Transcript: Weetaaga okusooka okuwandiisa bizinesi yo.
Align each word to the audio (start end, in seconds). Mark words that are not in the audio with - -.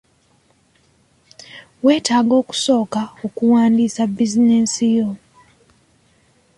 Weetaaga 1.83 2.33
okusooka 2.41 3.01
okuwandiisa 3.25 4.03
bizinesi 4.15 4.85
yo. 4.97 5.09